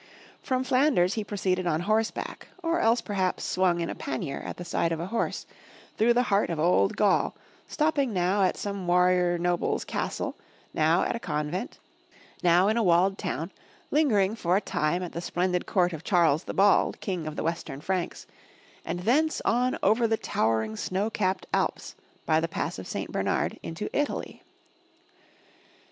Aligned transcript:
From 0.41 0.63
Flan 0.63 0.95
ders 0.95 1.13
he 1.13 1.23
proceeded 1.23 1.67
on 1.67 1.81
horseback, 1.81 2.47
or 2.63 2.79
else 2.79 3.01
perhaps 3.01 3.43
swung 3.43 3.81
in 3.81 3.87
a 3.87 3.93
pannier 3.93 4.39
at 4.41 4.57
the 4.57 4.65
side 4.65 4.91
of 4.91 4.99
a 4.99 5.05
horse, 5.05 5.45
through 5.95 6.15
the 6.15 6.23
heart 6.23 6.49
of 6.49 6.59
Old 6.59 6.97
Gaul, 6.97 7.35
stopping 7.67 8.11
now 8.11 8.41
at 8.41 8.57
some 8.57 8.87
warrior 8.87 9.37
noble's 9.37 9.85
castle, 9.85 10.33
now 10.73 11.03
at 11.03 11.15
a 11.15 11.19
convent, 11.19 11.77
now 12.41 12.67
in 12.67 12.77
a 12.77 12.77
St 12.77 12.77
MY 12.77 12.79
BOOK 12.79 12.79
HOUSE 12.79 12.87
walled 13.01 13.17
town, 13.19 13.51
lingering 13.91 14.35
for 14.35 14.57
a 14.57 14.61
time 14.61 15.03
at 15.03 15.11
the 15.11 15.21
splendid 15.21 15.67
court 15.67 15.93
of 15.93 16.03
Charles 16.03 16.45
the 16.45 16.53
Bald, 16.55 16.99
King 16.99 17.27
of 17.27 17.35
the 17.35 17.43
Western 17.43 17.79
Franks, 17.79 18.25
and 18.83 19.01
thence 19.01 19.39
on 19.45 19.77
over 19.83 20.07
the 20.07 20.17
towering, 20.17 20.75
snow 20.75 21.11
capped 21.11 21.45
Alps, 21.53 21.93
by 22.25 22.39
the 22.39 22.47
Pass 22.47 22.79
of 22.79 22.87
St. 22.87 23.11
Bernard, 23.11 23.59
into 23.61 23.87
Italy. 23.95 24.41